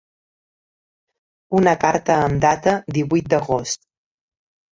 Una 1.59 1.73
carta 1.83 2.15
amb 2.23 2.41
data 2.47 2.73
divuit 2.97 3.31
d'agost. 3.35 3.87